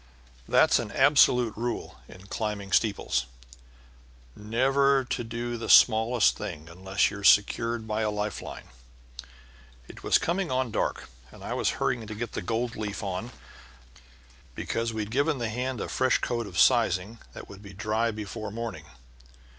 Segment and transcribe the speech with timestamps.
[0.47, 3.27] That's an absolute rule in climbing steeples
[4.35, 8.69] never to do the smallest thing unless you're secured by a life line.
[9.87, 13.29] It was coming on dark, and I was hurrying to get the gold leaf on,
[14.55, 18.49] because we'd given the hand a fresh coat of sizing that would be dry before
[18.49, 18.85] morning.